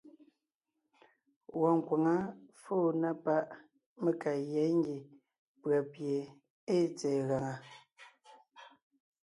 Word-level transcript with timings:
Wɔɔn 1.59 1.75
nkwaŋá 1.81 2.15
fóo 2.61 2.87
na 3.01 3.09
páʼ 3.23 3.43
mé 4.03 4.11
ka 4.21 4.31
gyá 4.49 4.65
ngie 4.77 4.99
pʉ̀a 5.61 5.79
pie 5.91 6.15
ée 6.73 6.83
tsɛ̀ɛ 6.97 7.21
gaŋá. 7.27 7.53